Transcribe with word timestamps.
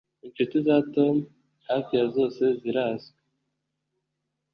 Inshuti 0.25 0.55
za 0.67 0.77
Tom 0.93 1.15
hafi 1.69 1.91
ya 1.99 2.05
zose 2.15 2.43
zirazwi 2.61 3.17